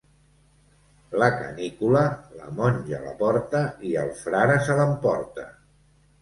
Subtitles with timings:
[1.23, 2.01] La canícula,
[2.37, 3.61] la monja la porta
[3.91, 5.47] i el frare se l'emporta.